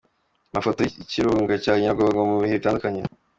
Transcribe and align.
Amafoto 0.51 0.79
y’ikirunga 0.83 1.53
cya 1.63 1.73
Nyiragongo 1.79 2.21
mu 2.29 2.35
bihe 2.41 2.53
bitandukanye. 2.57 3.01